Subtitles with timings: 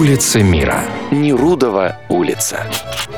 [0.00, 0.82] Улица мира.
[1.10, 2.64] Нерудова улица.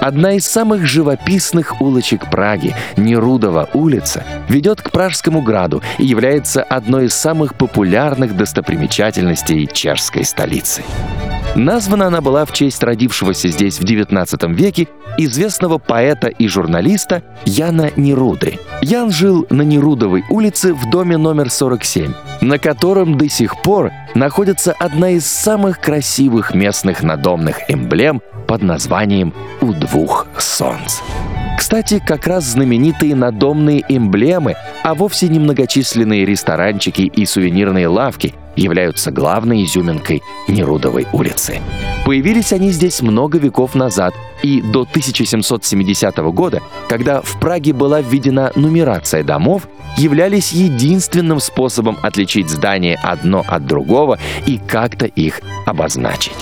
[0.00, 7.04] Одна из самых живописных улочек Праги, Нерудова улица, ведет к Пражскому граду и является одной
[7.04, 10.82] из самых популярных достопримечательностей чешской столицы.
[11.54, 14.88] Названа она была в честь родившегося здесь в XIX веке
[15.18, 18.58] известного поэта и журналиста Яна Неруды.
[18.80, 24.72] Ян жил на Нерудовой улице в доме номер 47, на котором до сих пор находится
[24.72, 31.00] одна из самых красивых местных надомных эмблем под названием «У двух солнц».
[31.58, 39.10] Кстати, как раз знаменитые надомные эмблемы, а вовсе не многочисленные ресторанчики и сувенирные лавки являются
[39.10, 41.60] главной изюминкой Нерудовой улицы.
[42.04, 44.12] Появились они здесь много веков назад,
[44.42, 52.48] и до 1770 года, когда в Праге была введена нумерация домов, являлись единственным способом отличить
[52.48, 56.32] здания одно от другого и как-то их обозначить.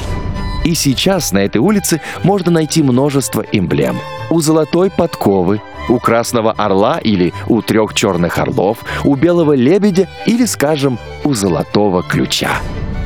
[0.64, 3.97] И сейчас на этой улице можно найти множество эмблем.
[4.30, 10.44] У золотой подковы, у красного орла или у трех черных орлов, у белого лебедя или,
[10.44, 12.50] скажем, у золотого ключа.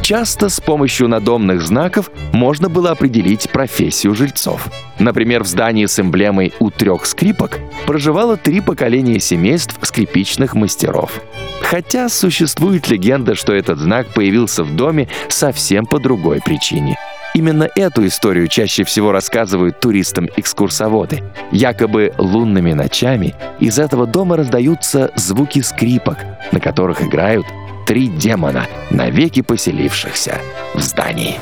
[0.03, 4.69] Часто с помощью надомных знаков можно было определить профессию жильцов.
[4.99, 11.23] Например, в здании с эмблемой «У трех скрипок» проживало три поколения семейств скрипичных мастеров.
[11.63, 16.99] Хотя существует легенда, что этот знак появился в доме совсем по другой причине–
[17.35, 21.25] Именно эту историю чаще всего рассказывают туристам-экскурсоводы.
[21.51, 26.19] Якобы лунными ночами из этого дома раздаются звуки скрипок,
[26.53, 27.45] на которых играют
[27.87, 30.39] три демона, навеки поселившихся
[30.75, 31.41] в здании.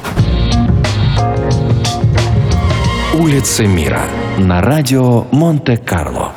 [3.18, 4.00] Улица мира
[4.38, 6.32] на радио Монте-Карло.